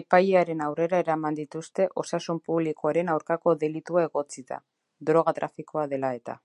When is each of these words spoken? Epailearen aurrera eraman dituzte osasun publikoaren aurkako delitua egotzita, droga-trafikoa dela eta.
Epailearen 0.00 0.60
aurrera 0.64 1.00
eraman 1.04 1.38
dituzte 1.38 1.86
osasun 2.04 2.42
publikoaren 2.50 3.14
aurkako 3.14 3.56
delitua 3.66 4.06
egotzita, 4.10 4.62
droga-trafikoa 5.12 5.90
dela 5.96 6.16
eta. 6.22 6.40